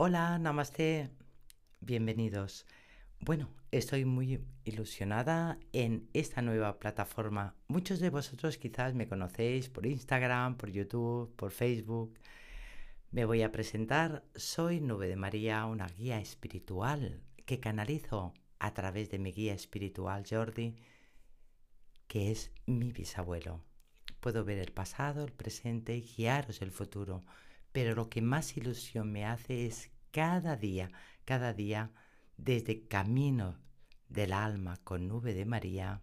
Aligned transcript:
Hola, 0.00 0.38
namaste. 0.38 1.10
Bienvenidos. 1.80 2.66
Bueno, 3.18 3.48
estoy 3.72 4.04
muy 4.04 4.40
ilusionada 4.64 5.58
en 5.72 6.08
esta 6.12 6.40
nueva 6.40 6.78
plataforma. 6.78 7.56
Muchos 7.66 7.98
de 7.98 8.08
vosotros 8.08 8.58
quizás 8.58 8.94
me 8.94 9.08
conocéis 9.08 9.68
por 9.68 9.86
Instagram, 9.86 10.56
por 10.56 10.70
YouTube, 10.70 11.34
por 11.34 11.50
Facebook. 11.50 12.16
Me 13.10 13.24
voy 13.24 13.42
a 13.42 13.50
presentar. 13.50 14.22
Soy 14.36 14.80
Nube 14.80 15.08
de 15.08 15.16
María, 15.16 15.66
una 15.66 15.88
guía 15.88 16.20
espiritual 16.20 17.20
que 17.44 17.58
canalizo 17.58 18.34
a 18.60 18.74
través 18.74 19.10
de 19.10 19.18
mi 19.18 19.32
guía 19.32 19.52
espiritual 19.52 20.22
Jordi, 20.30 20.76
que 22.06 22.30
es 22.30 22.52
mi 22.66 22.92
bisabuelo. 22.92 23.64
Puedo 24.20 24.44
ver 24.44 24.58
el 24.58 24.70
pasado, 24.70 25.24
el 25.24 25.32
presente 25.32 25.96
y 25.96 26.02
guiaros 26.02 26.62
el 26.62 26.70
futuro 26.70 27.24
pero 27.78 27.94
lo 27.94 28.10
que 28.10 28.22
más 28.22 28.56
ilusión 28.56 29.12
me 29.12 29.24
hace 29.24 29.64
es 29.64 29.92
cada 30.10 30.56
día, 30.56 30.90
cada 31.24 31.54
día, 31.54 31.92
desde 32.36 32.88
Camino 32.88 33.56
del 34.08 34.32
Alma 34.32 34.80
con 34.82 35.06
Nube 35.06 35.32
de 35.32 35.44
María, 35.44 36.02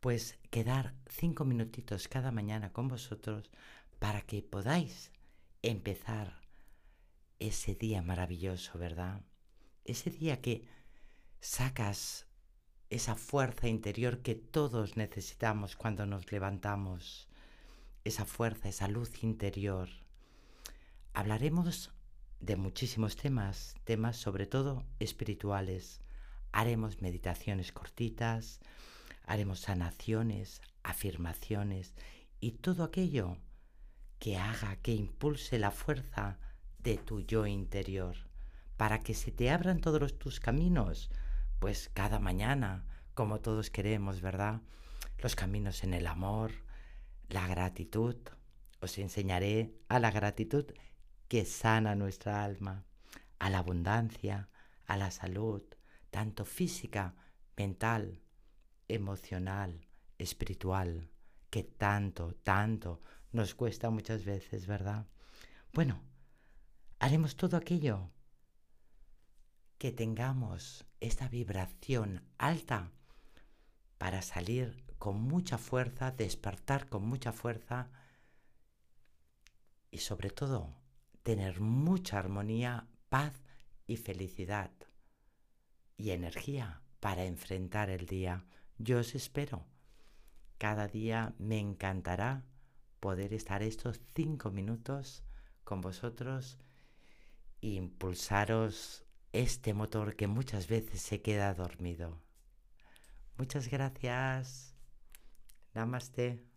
pues 0.00 0.38
quedar 0.50 0.94
cinco 1.08 1.46
minutitos 1.46 2.06
cada 2.06 2.32
mañana 2.32 2.70
con 2.70 2.88
vosotros 2.88 3.50
para 3.98 4.20
que 4.20 4.42
podáis 4.42 5.10
empezar 5.62 6.42
ese 7.38 7.74
día 7.74 8.02
maravilloso, 8.02 8.78
¿verdad? 8.78 9.22
Ese 9.86 10.10
día 10.10 10.42
que 10.42 10.68
sacas 11.40 12.26
esa 12.90 13.14
fuerza 13.14 13.68
interior 13.68 14.20
que 14.20 14.34
todos 14.34 14.98
necesitamos 14.98 15.76
cuando 15.76 16.04
nos 16.04 16.30
levantamos, 16.30 17.26
esa 18.04 18.26
fuerza, 18.26 18.68
esa 18.68 18.86
luz 18.86 19.24
interior 19.24 20.03
Hablaremos 21.16 21.92
de 22.40 22.56
muchísimos 22.56 23.14
temas, 23.14 23.76
temas 23.84 24.16
sobre 24.16 24.46
todo 24.46 24.84
espirituales. 24.98 26.00
Haremos 26.50 27.02
meditaciones 27.02 27.70
cortitas, 27.70 28.58
haremos 29.24 29.60
sanaciones, 29.60 30.60
afirmaciones 30.82 31.94
y 32.40 32.50
todo 32.50 32.82
aquello 32.82 33.38
que 34.18 34.38
haga, 34.38 34.74
que 34.82 34.92
impulse 34.92 35.60
la 35.60 35.70
fuerza 35.70 36.40
de 36.78 36.98
tu 36.98 37.20
yo 37.20 37.46
interior, 37.46 38.16
para 38.76 38.98
que 38.98 39.14
se 39.14 39.30
te 39.30 39.50
abran 39.50 39.80
todos 39.80 40.18
tus 40.18 40.40
caminos, 40.40 41.10
pues 41.60 41.92
cada 41.94 42.18
mañana, 42.18 42.86
como 43.14 43.40
todos 43.40 43.70
queremos, 43.70 44.20
¿verdad? 44.20 44.62
Los 45.18 45.36
caminos 45.36 45.84
en 45.84 45.94
el 45.94 46.08
amor, 46.08 46.50
la 47.28 47.46
gratitud. 47.46 48.16
Os 48.80 48.98
enseñaré 48.98 49.72
a 49.88 50.00
la 50.00 50.10
gratitud 50.10 50.66
que 51.28 51.44
sana 51.44 51.94
nuestra 51.94 52.44
alma, 52.44 52.84
a 53.38 53.50
la 53.50 53.58
abundancia, 53.58 54.48
a 54.86 54.96
la 54.96 55.10
salud, 55.10 55.62
tanto 56.10 56.44
física, 56.44 57.14
mental, 57.56 58.20
emocional, 58.88 59.88
espiritual, 60.18 61.10
que 61.50 61.62
tanto, 61.62 62.34
tanto 62.42 63.00
nos 63.32 63.54
cuesta 63.54 63.90
muchas 63.90 64.24
veces, 64.24 64.66
¿verdad? 64.66 65.06
Bueno, 65.72 66.02
haremos 66.98 67.36
todo 67.36 67.56
aquello 67.56 68.10
que 69.78 69.92
tengamos 69.92 70.86
esta 71.00 71.28
vibración 71.28 72.22
alta 72.38 72.92
para 73.98 74.22
salir 74.22 74.84
con 74.98 75.20
mucha 75.20 75.58
fuerza, 75.58 76.12
despertar 76.12 76.88
con 76.88 77.06
mucha 77.06 77.32
fuerza 77.32 77.90
y 79.90 79.98
sobre 79.98 80.30
todo 80.30 80.83
tener 81.24 81.60
mucha 81.60 82.18
armonía, 82.18 82.86
paz 83.08 83.32
y 83.86 83.96
felicidad 83.96 84.70
y 85.96 86.10
energía 86.10 86.82
para 87.00 87.24
enfrentar 87.24 87.90
el 87.90 88.06
día. 88.06 88.44
Yo 88.78 89.00
os 89.00 89.14
espero. 89.14 89.66
Cada 90.58 90.86
día 90.86 91.34
me 91.38 91.58
encantará 91.58 92.44
poder 93.00 93.32
estar 93.32 93.62
estos 93.62 94.00
cinco 94.14 94.50
minutos 94.50 95.24
con 95.64 95.80
vosotros 95.80 96.58
e 97.62 97.68
impulsaros 97.68 99.04
este 99.32 99.74
motor 99.74 100.16
que 100.16 100.26
muchas 100.26 100.68
veces 100.68 101.00
se 101.00 101.22
queda 101.22 101.54
dormido. 101.54 102.22
Muchas 103.38 103.68
gracias. 103.68 104.74
Namaste. 105.72 106.53